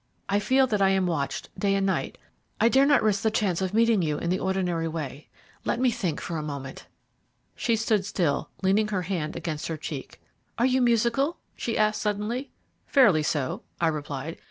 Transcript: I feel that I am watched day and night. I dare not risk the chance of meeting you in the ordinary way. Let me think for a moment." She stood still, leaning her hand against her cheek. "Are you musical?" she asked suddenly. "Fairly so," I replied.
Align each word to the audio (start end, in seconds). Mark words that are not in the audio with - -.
I 0.27 0.39
feel 0.39 0.65
that 0.65 0.81
I 0.81 0.89
am 0.89 1.05
watched 1.05 1.49
day 1.55 1.75
and 1.75 1.85
night. 1.85 2.17
I 2.59 2.69
dare 2.69 2.87
not 2.87 3.03
risk 3.03 3.21
the 3.21 3.29
chance 3.29 3.61
of 3.61 3.71
meeting 3.71 4.01
you 4.01 4.17
in 4.17 4.31
the 4.31 4.39
ordinary 4.39 4.87
way. 4.87 5.29
Let 5.63 5.79
me 5.79 5.91
think 5.91 6.19
for 6.19 6.37
a 6.37 6.41
moment." 6.41 6.87
She 7.55 7.75
stood 7.75 8.03
still, 8.03 8.49
leaning 8.63 8.87
her 8.87 9.03
hand 9.03 9.35
against 9.35 9.67
her 9.67 9.77
cheek. 9.77 10.19
"Are 10.57 10.65
you 10.65 10.81
musical?" 10.81 11.37
she 11.55 11.77
asked 11.77 12.01
suddenly. 12.01 12.49
"Fairly 12.87 13.21
so," 13.21 13.61
I 13.79 13.89
replied. 13.89 14.39